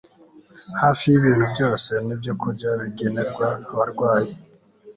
[0.81, 4.31] hafi yibintu byose nibyokurya bigenerwa abarwayi